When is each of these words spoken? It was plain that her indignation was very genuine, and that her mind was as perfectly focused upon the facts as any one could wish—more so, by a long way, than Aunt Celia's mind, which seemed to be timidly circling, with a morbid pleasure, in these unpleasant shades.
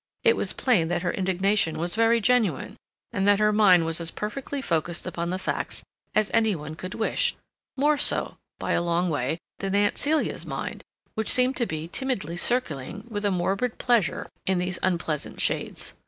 It 0.23 0.35
was 0.35 0.51
plain 0.51 0.87
that 0.87 1.03
her 1.03 1.13
indignation 1.13 1.77
was 1.77 1.93
very 1.93 2.19
genuine, 2.19 2.75
and 3.13 3.27
that 3.27 3.37
her 3.37 3.53
mind 3.53 3.85
was 3.85 4.01
as 4.01 4.09
perfectly 4.09 4.59
focused 4.59 5.05
upon 5.05 5.29
the 5.29 5.37
facts 5.37 5.83
as 6.15 6.31
any 6.33 6.55
one 6.55 6.73
could 6.73 6.95
wish—more 6.95 7.97
so, 7.99 8.37
by 8.57 8.71
a 8.71 8.81
long 8.81 9.11
way, 9.11 9.37
than 9.59 9.75
Aunt 9.75 9.99
Celia's 9.99 10.43
mind, 10.43 10.81
which 11.13 11.29
seemed 11.29 11.55
to 11.57 11.67
be 11.67 11.87
timidly 11.87 12.35
circling, 12.35 13.03
with 13.11 13.23
a 13.25 13.29
morbid 13.29 13.77
pleasure, 13.77 14.27
in 14.47 14.57
these 14.57 14.79
unpleasant 14.81 15.39
shades. 15.39 15.93